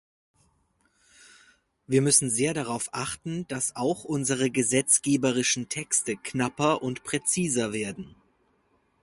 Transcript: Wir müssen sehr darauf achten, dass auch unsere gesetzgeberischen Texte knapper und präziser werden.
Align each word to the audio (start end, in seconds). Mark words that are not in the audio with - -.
Wir 1.85 2.01
müssen 2.01 2.31
sehr 2.31 2.55
darauf 2.55 2.89
achten, 2.91 3.47
dass 3.49 3.75
auch 3.75 4.03
unsere 4.03 4.49
gesetzgeberischen 4.49 5.69
Texte 5.69 6.15
knapper 6.17 6.81
und 6.81 7.03
präziser 7.03 7.71
werden. 7.71 8.15